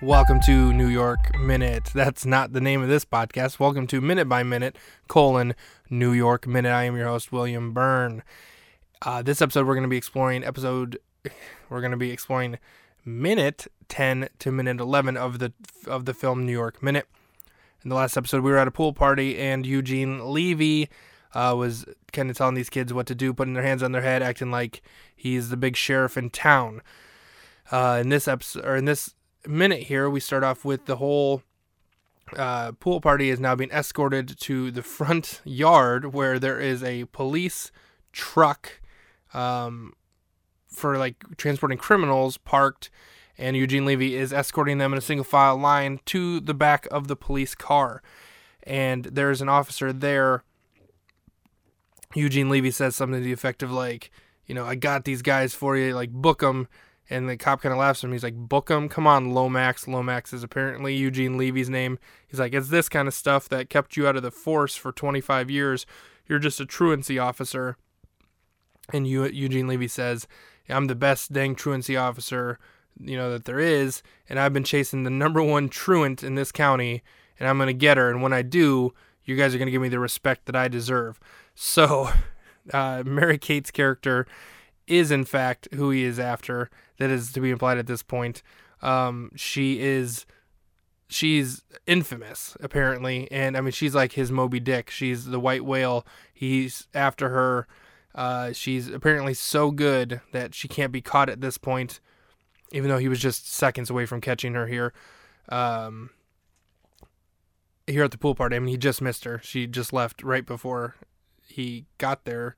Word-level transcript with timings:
Welcome 0.00 0.38
to 0.42 0.72
New 0.72 0.86
York 0.86 1.36
Minute. 1.36 1.90
That's 1.92 2.24
not 2.24 2.52
the 2.52 2.60
name 2.60 2.80
of 2.80 2.88
this 2.88 3.04
podcast. 3.04 3.58
Welcome 3.58 3.88
to 3.88 4.00
Minute 4.00 4.28
by 4.28 4.44
Minute, 4.44 4.76
colon, 5.08 5.56
New 5.90 6.12
York 6.12 6.46
Minute. 6.46 6.70
I 6.70 6.84
am 6.84 6.96
your 6.96 7.08
host, 7.08 7.32
William 7.32 7.72
Byrne. 7.72 8.22
Uh, 9.02 9.22
this 9.22 9.42
episode, 9.42 9.66
we're 9.66 9.74
going 9.74 9.82
to 9.82 9.88
be 9.88 9.96
exploring 9.96 10.44
episode, 10.44 11.00
we're 11.68 11.80
going 11.80 11.90
to 11.90 11.96
be 11.96 12.12
exploring 12.12 12.60
minute 13.04 13.66
10 13.88 14.28
to 14.38 14.52
minute 14.52 14.78
11 14.78 15.16
of 15.16 15.40
the 15.40 15.52
of 15.88 16.04
the 16.04 16.14
film 16.14 16.46
New 16.46 16.52
York 16.52 16.80
Minute. 16.80 17.08
In 17.82 17.90
the 17.90 17.96
last 17.96 18.16
episode, 18.16 18.44
we 18.44 18.52
were 18.52 18.58
at 18.58 18.68
a 18.68 18.72
pool 18.72 18.92
party, 18.92 19.36
and 19.36 19.66
Eugene 19.66 20.32
Levy 20.32 20.88
uh, 21.34 21.56
was 21.58 21.84
kind 22.12 22.30
of 22.30 22.36
telling 22.36 22.54
these 22.54 22.70
kids 22.70 22.94
what 22.94 23.08
to 23.08 23.16
do, 23.16 23.34
putting 23.34 23.54
their 23.54 23.64
hands 23.64 23.82
on 23.82 23.90
their 23.90 24.02
head, 24.02 24.22
acting 24.22 24.52
like 24.52 24.80
he's 25.16 25.48
the 25.48 25.56
big 25.56 25.74
sheriff 25.74 26.16
in 26.16 26.30
town. 26.30 26.82
Uh, 27.72 27.98
in 28.00 28.08
this 28.08 28.28
episode, 28.28 28.64
or 28.64 28.76
in 28.76 28.86
this 28.86 29.14
minute 29.46 29.84
here, 29.84 30.08
we 30.08 30.20
start 30.20 30.44
off 30.44 30.64
with 30.64 30.86
the 30.86 30.96
whole 30.96 31.42
uh, 32.36 32.72
pool 32.72 33.00
party 33.00 33.30
is 33.30 33.40
now 33.40 33.54
being 33.54 33.70
escorted 33.70 34.38
to 34.40 34.70
the 34.70 34.82
front 34.82 35.40
yard 35.44 36.12
where 36.12 36.38
there 36.38 36.60
is 36.60 36.82
a 36.82 37.04
police 37.06 37.70
truck 38.12 38.80
um, 39.32 39.92
for 40.66 40.98
like 40.98 41.24
transporting 41.36 41.78
criminals 41.78 42.36
parked, 42.36 42.90
and 43.36 43.56
Eugene 43.56 43.84
Levy 43.84 44.16
is 44.16 44.32
escorting 44.32 44.78
them 44.78 44.92
in 44.92 44.98
a 44.98 45.02
single 45.02 45.24
file 45.24 45.56
line 45.56 46.00
to 46.06 46.40
the 46.40 46.54
back 46.54 46.86
of 46.90 47.08
the 47.08 47.16
police 47.16 47.54
car. 47.54 48.02
And 48.64 49.04
there's 49.04 49.40
an 49.40 49.48
officer 49.48 49.92
there. 49.92 50.42
Eugene 52.14 52.48
Levy 52.48 52.70
says 52.70 52.96
something 52.96 53.20
to 53.20 53.24
the 53.24 53.32
effect 53.32 53.62
of 53.62 53.70
like, 53.70 54.10
you 54.46 54.54
know, 54.54 54.64
I 54.64 54.74
got 54.74 55.04
these 55.04 55.22
guys 55.22 55.54
for 55.54 55.76
you, 55.76 55.94
like 55.94 56.10
book 56.10 56.40
them. 56.40 56.68
And 57.10 57.28
the 57.28 57.36
cop 57.36 57.62
kind 57.62 57.72
of 57.72 57.78
laughs 57.78 58.00
at 58.00 58.08
him. 58.08 58.12
He's 58.12 58.22
like, 58.22 58.36
book 58.36 58.68
him. 58.68 58.88
Come 58.88 59.06
on, 59.06 59.30
Lomax. 59.30 59.88
Lomax 59.88 60.32
is 60.32 60.42
apparently 60.42 60.94
Eugene 60.94 61.38
Levy's 61.38 61.70
name. 61.70 61.98
He's 62.26 62.38
like, 62.38 62.52
it's 62.52 62.68
this 62.68 62.88
kind 62.88 63.08
of 63.08 63.14
stuff 63.14 63.48
that 63.48 63.70
kept 63.70 63.96
you 63.96 64.06
out 64.06 64.16
of 64.16 64.22
the 64.22 64.30
force 64.30 64.74
for 64.76 64.92
25 64.92 65.50
years. 65.50 65.86
You're 66.26 66.38
just 66.38 66.60
a 66.60 66.66
truancy 66.66 67.18
officer. 67.18 67.76
And 68.92 69.06
you, 69.06 69.24
Eugene 69.24 69.68
Levy 69.68 69.88
says, 69.88 70.26
I'm 70.68 70.86
the 70.86 70.94
best 70.94 71.32
dang 71.32 71.54
truancy 71.54 71.96
officer, 71.96 72.58
you 73.00 73.16
know, 73.16 73.30
that 73.30 73.46
there 73.46 73.60
is. 73.60 74.02
And 74.28 74.38
I've 74.38 74.52
been 74.52 74.64
chasing 74.64 75.04
the 75.04 75.10
number 75.10 75.42
one 75.42 75.70
truant 75.70 76.22
in 76.22 76.34
this 76.34 76.52
county. 76.52 77.02
And 77.40 77.48
I'm 77.48 77.58
to 77.68 77.72
get 77.72 77.96
her. 77.96 78.10
And 78.10 78.20
when 78.20 78.32
I 78.32 78.42
do, 78.42 78.92
you 79.24 79.36
guys 79.36 79.54
are 79.54 79.58
to 79.58 79.70
give 79.70 79.82
me 79.82 79.88
the 79.88 80.00
respect 80.00 80.46
that 80.46 80.56
I 80.56 80.68
deserve. 80.68 81.18
So, 81.54 82.10
uh, 82.72 83.02
Mary 83.06 83.38
Kate's 83.38 83.70
character 83.70 84.26
is 84.88 85.10
in 85.10 85.24
fact 85.24 85.68
who 85.74 85.90
he 85.90 86.04
is 86.04 86.18
after. 86.18 86.70
That 86.98 87.10
is 87.10 87.32
to 87.32 87.40
be 87.40 87.50
implied 87.50 87.78
at 87.78 87.86
this 87.86 88.02
point. 88.02 88.42
Um, 88.82 89.30
she 89.36 89.80
is 89.80 90.26
she's 91.08 91.62
infamous 91.86 92.56
apparently, 92.60 93.30
and 93.30 93.56
I 93.56 93.60
mean 93.60 93.72
she's 93.72 93.94
like 93.94 94.12
his 94.12 94.30
Moby 94.30 94.60
Dick. 94.60 94.90
She's 94.90 95.26
the 95.26 95.40
white 95.40 95.64
whale. 95.64 96.06
He's 96.32 96.86
after 96.94 97.28
her. 97.30 97.66
Uh, 98.14 98.52
she's 98.52 98.88
apparently 98.88 99.34
so 99.34 99.70
good 99.70 100.20
that 100.32 100.54
she 100.54 100.66
can't 100.66 100.92
be 100.92 101.00
caught 101.00 101.28
at 101.28 101.40
this 101.40 101.58
point, 101.58 102.00
even 102.72 102.88
though 102.88 102.98
he 102.98 103.08
was 103.08 103.20
just 103.20 103.52
seconds 103.52 103.90
away 103.90 104.06
from 104.06 104.20
catching 104.20 104.54
her 104.54 104.66
here. 104.66 104.92
Um, 105.48 106.10
here 107.86 108.04
at 108.04 108.10
the 108.10 108.18
pool 108.18 108.34
party, 108.34 108.56
I 108.56 108.58
mean, 108.58 108.68
he 108.68 108.76
just 108.76 109.00
missed 109.00 109.24
her. 109.24 109.40
She 109.42 109.66
just 109.66 109.92
left 109.92 110.22
right 110.22 110.44
before 110.44 110.96
he 111.46 111.86
got 111.98 112.24
there. 112.24 112.56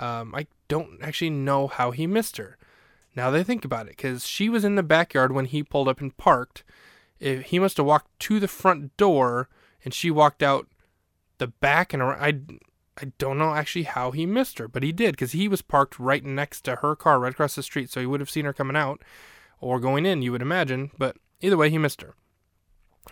Um, 0.00 0.34
I 0.34 0.46
don't 0.66 0.98
actually 1.02 1.30
know 1.30 1.68
how 1.68 1.90
he 1.90 2.06
missed 2.06 2.38
her. 2.38 2.56
Now 3.14 3.30
they 3.30 3.44
think 3.44 3.64
about 3.64 3.86
it, 3.86 3.96
because 3.96 4.26
she 4.26 4.48
was 4.48 4.64
in 4.64 4.74
the 4.74 4.82
backyard 4.82 5.30
when 5.30 5.44
he 5.44 5.62
pulled 5.62 5.88
up 5.88 6.00
and 6.00 6.16
parked. 6.16 6.64
If 7.18 7.46
he 7.46 7.58
must 7.58 7.76
have 7.76 7.86
walked 7.86 8.18
to 8.20 8.40
the 8.40 8.48
front 8.48 8.96
door, 8.96 9.48
and 9.84 9.92
she 9.92 10.10
walked 10.10 10.42
out 10.42 10.66
the 11.38 11.48
back 11.48 11.92
and 11.92 12.02
around. 12.02 12.22
I, 12.22 13.02
I 13.02 13.12
don't 13.18 13.38
know 13.38 13.54
actually 13.54 13.84
how 13.84 14.10
he 14.10 14.26
missed 14.26 14.58
her, 14.58 14.68
but 14.68 14.82
he 14.82 14.92
did 14.92 15.12
because 15.12 15.32
he 15.32 15.48
was 15.48 15.62
parked 15.62 15.98
right 15.98 16.24
next 16.24 16.62
to 16.62 16.76
her 16.76 16.96
car, 16.96 17.18
right 17.18 17.32
across 17.32 17.54
the 17.54 17.62
street. 17.62 17.90
So 17.90 18.00
he 18.00 18.06
would 18.06 18.20
have 18.20 18.30
seen 18.30 18.44
her 18.44 18.52
coming 18.52 18.76
out 18.76 19.02
or 19.60 19.80
going 19.80 20.06
in, 20.06 20.22
you 20.22 20.32
would 20.32 20.42
imagine. 20.42 20.90
But 20.98 21.16
either 21.40 21.56
way, 21.56 21.70
he 21.70 21.78
missed 21.78 22.02
her. 22.02 22.14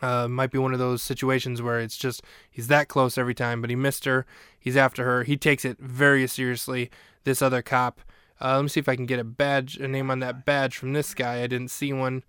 Uh, 0.00 0.28
might 0.28 0.50
be 0.50 0.58
one 0.58 0.72
of 0.72 0.78
those 0.78 1.02
situations 1.02 1.60
where 1.60 1.80
it's 1.80 1.96
just 1.96 2.22
he's 2.50 2.68
that 2.68 2.88
close 2.88 3.18
every 3.18 3.34
time, 3.34 3.60
but 3.60 3.70
he 3.70 3.76
missed 3.76 4.04
her. 4.04 4.26
He's 4.58 4.76
after 4.76 5.04
her. 5.04 5.24
He 5.24 5.36
takes 5.36 5.64
it 5.64 5.78
very 5.78 6.26
seriously. 6.26 6.90
This 7.24 7.42
other 7.42 7.62
cop. 7.62 8.00
Uh, 8.40 8.56
let 8.56 8.62
me 8.62 8.68
see 8.68 8.80
if 8.80 8.88
I 8.88 8.96
can 8.96 9.06
get 9.06 9.18
a 9.18 9.24
badge, 9.24 9.76
a 9.76 9.88
name 9.88 10.10
on 10.10 10.20
that 10.20 10.44
badge 10.44 10.76
from 10.76 10.92
this 10.92 11.14
guy. 11.14 11.42
I 11.42 11.48
didn't 11.48 11.70
see 11.70 11.92
one. 11.92 12.22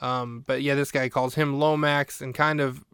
Um, 0.00 0.44
but 0.46 0.60
yeah, 0.60 0.74
this 0.74 0.90
guy 0.90 1.08
calls 1.08 1.34
him 1.34 1.58
Lomax 1.58 2.20
and 2.20 2.34
kind 2.34 2.60
of 2.60 2.84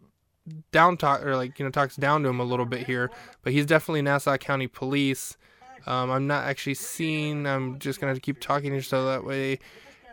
down 0.71 0.97
talk 0.97 1.23
or 1.23 1.35
like 1.35 1.59
you 1.59 1.65
know 1.65 1.71
talks 1.71 1.95
down 1.95 2.23
to 2.23 2.29
him 2.29 2.39
a 2.39 2.45
little 2.45 2.65
bit 2.65 2.85
here. 2.85 3.11
But 3.41 3.53
he's 3.53 3.65
definitely 3.65 4.01
Nassau 4.03 4.37
County 4.37 4.67
Police. 4.67 5.35
Um, 5.87 6.11
I'm 6.11 6.27
not 6.27 6.45
actually 6.45 6.75
seeing. 6.75 7.45
I'm 7.45 7.79
just 7.79 7.99
gonna 7.99 8.19
keep 8.19 8.39
talking 8.39 8.71
here 8.71 8.81
so 8.81 9.07
that 9.07 9.25
way 9.25 9.59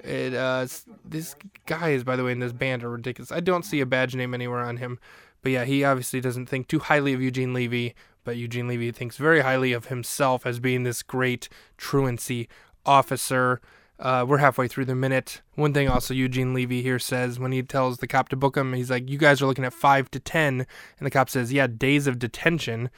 it 0.05 0.35
uh, 0.35 0.67
this 1.05 1.37
guy 1.67 1.91
is 1.91 2.05
by 2.05 2.17
the 2.17 2.25
way 2.25 2.33
in 2.33 2.41
this 2.41 2.53
band 2.53 2.85
are 2.85 2.91
ridiculous. 2.91 3.33
I 3.33 3.41
don't 3.41 3.65
see 3.65 3.81
a 3.81 3.87
badge 3.87 4.15
name 4.15 4.35
anywhere 4.35 4.61
on 4.61 4.79
him, 4.79 4.99
but 5.43 5.53
yeah, 5.53 5.65
he 5.65 5.85
obviously 5.85 6.21
doesn't 6.21 6.47
think 6.47 6.69
too 6.69 6.79
highly 6.79 7.13
of 7.13 7.23
Eugene 7.23 7.53
Levy, 7.53 7.95
but 8.25 8.37
Eugene 8.37 8.69
Levy 8.69 8.91
thinks 8.93 9.17
very 9.17 9.41
highly 9.41 9.73
of 9.73 9.87
himself 9.87 10.47
as 10.47 10.61
being 10.61 10.83
this 10.83 11.03
great 11.03 11.49
truancy 11.77 12.49
officer. 12.85 13.61
Uh, 13.99 14.25
we're 14.27 14.39
halfway 14.39 14.69
through 14.69 14.85
the 14.85 14.95
minute. 14.95 15.43
One 15.57 15.75
thing 15.75 15.89
also 15.89 16.15
Eugene 16.15 16.55
Levy 16.55 16.83
here 16.83 17.01
says 17.01 17.41
when 17.41 17.51
he 17.53 17.63
tells 17.63 17.99
the 17.99 18.07
cop 18.07 18.29
to 18.29 18.37
book 18.37 18.57
him, 18.57 18.73
he's 18.73 18.91
like, 18.91 19.09
"You 19.09 19.19
guys 19.19 19.43
are 19.43 19.47
looking 19.47 19.65
at 19.65 19.73
five 19.73 20.11
to 20.13 20.21
ten," 20.21 20.67
and 20.99 21.07
the 21.07 21.11
cop 21.11 21.29
says, 21.29 21.53
"Yeah, 21.53 21.67
days 21.67 22.07
of 22.07 22.19
detention." 22.19 22.91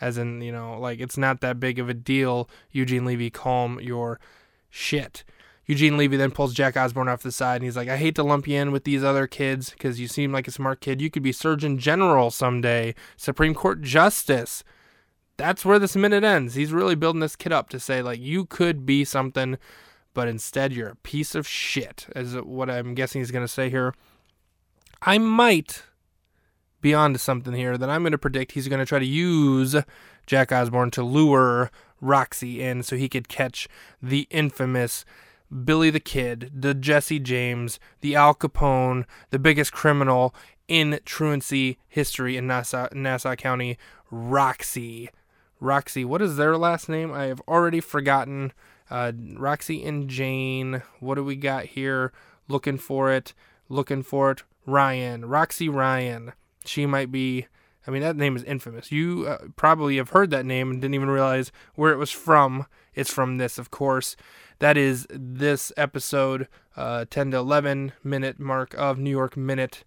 As 0.00 0.16
in, 0.16 0.40
you 0.42 0.52
know, 0.52 0.78
like 0.78 1.00
it's 1.00 1.18
not 1.18 1.40
that 1.40 1.60
big 1.60 1.78
of 1.78 1.88
a 1.88 1.94
deal. 1.94 2.48
Eugene 2.70 3.04
Levy, 3.04 3.30
calm 3.30 3.80
your 3.80 4.20
shit. 4.70 5.24
Eugene 5.68 5.98
Levy 5.98 6.16
then 6.16 6.30
pulls 6.30 6.54
Jack 6.54 6.78
Osbourne 6.78 7.08
off 7.08 7.22
the 7.22 7.30
side 7.30 7.56
and 7.56 7.64
he's 7.64 7.76
like, 7.76 7.90
I 7.90 7.98
hate 7.98 8.14
to 8.14 8.22
lump 8.22 8.48
you 8.48 8.56
in 8.56 8.72
with 8.72 8.84
these 8.84 9.04
other 9.04 9.26
kids 9.26 9.68
because 9.70 10.00
you 10.00 10.08
seem 10.08 10.32
like 10.32 10.48
a 10.48 10.50
smart 10.50 10.80
kid. 10.80 11.02
You 11.02 11.10
could 11.10 11.22
be 11.22 11.30
Surgeon 11.30 11.78
General 11.78 12.30
someday, 12.30 12.94
Supreme 13.18 13.54
Court 13.54 13.82
Justice. 13.82 14.64
That's 15.36 15.66
where 15.66 15.78
this 15.78 15.94
minute 15.94 16.24
ends. 16.24 16.54
He's 16.54 16.72
really 16.72 16.94
building 16.94 17.20
this 17.20 17.36
kid 17.36 17.52
up 17.52 17.68
to 17.68 17.78
say, 17.78 18.00
like, 18.00 18.18
you 18.18 18.46
could 18.46 18.86
be 18.86 19.04
something, 19.04 19.58
but 20.14 20.26
instead 20.26 20.72
you're 20.72 20.88
a 20.88 20.96
piece 20.96 21.34
of 21.34 21.46
shit, 21.46 22.06
is 22.16 22.34
what 22.34 22.70
I'm 22.70 22.94
guessing 22.94 23.20
he's 23.20 23.30
going 23.30 23.44
to 23.44 23.52
say 23.52 23.68
here. 23.68 23.94
I 25.02 25.18
might 25.18 25.84
be 26.80 26.94
onto 26.94 27.18
something 27.18 27.52
here 27.52 27.76
that 27.76 27.90
I'm 27.90 28.02
going 28.02 28.12
to 28.12 28.18
predict 28.18 28.52
he's 28.52 28.68
going 28.68 28.80
to 28.80 28.86
try 28.86 29.00
to 29.00 29.06
use 29.06 29.76
Jack 30.26 30.50
Osbourne 30.50 30.90
to 30.92 31.02
lure 31.02 31.70
Roxy 32.00 32.62
in 32.62 32.82
so 32.82 32.96
he 32.96 33.08
could 33.08 33.28
catch 33.28 33.68
the 34.02 34.26
infamous 34.30 35.04
Billy 35.64 35.90
the 35.90 36.00
Kid, 36.00 36.50
the 36.54 36.74
Jesse 36.74 37.18
James, 37.18 37.80
the 38.00 38.14
Al 38.14 38.34
Capone, 38.34 39.04
the 39.30 39.38
biggest 39.38 39.72
criminal 39.72 40.34
in 40.68 41.00
truancy 41.04 41.78
history 41.88 42.36
in 42.36 42.46
Nassau, 42.46 42.88
Nassau 42.92 43.34
County, 43.34 43.78
Roxy. 44.10 45.10
Roxy, 45.60 46.04
what 46.04 46.22
is 46.22 46.36
their 46.36 46.56
last 46.56 46.88
name? 46.88 47.12
I 47.12 47.24
have 47.24 47.40
already 47.48 47.80
forgotten. 47.80 48.52
Uh, 48.90 49.12
Roxy 49.36 49.84
and 49.84 50.08
Jane. 50.08 50.82
What 51.00 51.16
do 51.16 51.24
we 51.24 51.36
got 51.36 51.66
here? 51.66 52.12
Looking 52.48 52.78
for 52.78 53.12
it. 53.12 53.34
Looking 53.68 54.02
for 54.02 54.30
it. 54.30 54.42
Ryan. 54.66 55.26
Roxy 55.26 55.68
Ryan. 55.68 56.32
She 56.64 56.86
might 56.86 57.10
be. 57.10 57.46
I 57.88 57.90
mean, 57.90 58.02
that 58.02 58.16
name 58.16 58.36
is 58.36 58.44
infamous. 58.44 58.92
You 58.92 59.24
uh, 59.26 59.38
probably 59.56 59.96
have 59.96 60.10
heard 60.10 60.28
that 60.28 60.44
name 60.44 60.70
and 60.70 60.78
didn't 60.78 60.94
even 60.94 61.08
realize 61.08 61.50
where 61.74 61.90
it 61.90 61.96
was 61.96 62.10
from. 62.10 62.66
It's 62.94 63.10
from 63.10 63.38
this, 63.38 63.56
of 63.56 63.70
course. 63.70 64.14
That 64.58 64.76
is 64.76 65.06
this 65.08 65.72
episode, 65.74 66.48
uh, 66.76 67.06
10 67.08 67.30
to 67.30 67.38
11 67.38 67.92
minute 68.04 68.38
mark 68.38 68.74
of 68.74 68.98
New 68.98 69.08
York 69.10 69.38
Minute. 69.38 69.84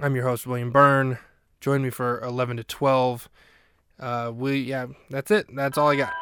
I'm 0.00 0.16
your 0.16 0.24
host, 0.24 0.46
William 0.46 0.70
Byrne. 0.70 1.18
Join 1.60 1.82
me 1.82 1.90
for 1.90 2.18
11 2.22 2.56
to 2.56 2.64
12. 2.64 3.28
Uh, 4.00 4.32
we, 4.34 4.60
yeah, 4.60 4.86
that's 5.10 5.30
it. 5.30 5.54
That's 5.54 5.76
all 5.76 5.90
I 5.90 5.96
got. 5.96 6.14